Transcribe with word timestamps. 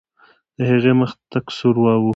د 0.57 0.59
هغې 0.69 0.93
مخ 0.99 1.11
تک 1.31 1.45
سور 1.57 1.75
واوښت. 1.79 2.09